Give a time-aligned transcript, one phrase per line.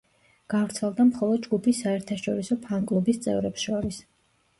[0.51, 4.01] გავრცელდა მხოლოდ ჯგუფის საერთაშორისო ფან-კლუბის წევრებს შორის.